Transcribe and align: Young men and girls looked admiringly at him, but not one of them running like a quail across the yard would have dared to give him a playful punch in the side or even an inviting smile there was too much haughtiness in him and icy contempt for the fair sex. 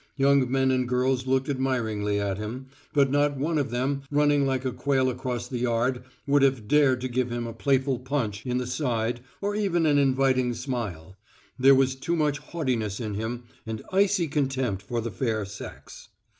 Young 0.15 0.51
men 0.51 0.71
and 0.71 0.89
girls 0.89 1.27
looked 1.27 1.47
admiringly 1.47 2.19
at 2.19 2.39
him, 2.39 2.65
but 2.91 3.11
not 3.11 3.37
one 3.37 3.59
of 3.59 3.69
them 3.69 4.01
running 4.09 4.47
like 4.47 4.65
a 4.65 4.71
quail 4.71 5.11
across 5.11 5.47
the 5.47 5.59
yard 5.59 6.01
would 6.25 6.41
have 6.41 6.67
dared 6.67 7.01
to 7.01 7.07
give 7.07 7.29
him 7.31 7.45
a 7.45 7.53
playful 7.53 7.99
punch 7.99 8.43
in 8.43 8.57
the 8.57 8.65
side 8.65 9.19
or 9.41 9.55
even 9.55 9.85
an 9.85 9.99
inviting 9.99 10.55
smile 10.55 11.17
there 11.59 11.75
was 11.75 11.93
too 11.93 12.15
much 12.15 12.39
haughtiness 12.39 12.99
in 12.99 13.13
him 13.13 13.43
and 13.67 13.83
icy 13.93 14.27
contempt 14.27 14.81
for 14.81 15.01
the 15.01 15.11
fair 15.11 15.45
sex. 15.45 16.09